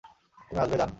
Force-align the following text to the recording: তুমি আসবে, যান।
তুমি 0.51 0.59
আসবে, 0.61 0.75
যান। 0.77 0.89